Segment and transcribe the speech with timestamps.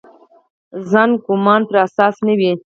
[0.89, 2.51] ظن ګومان پر اساس نه وي.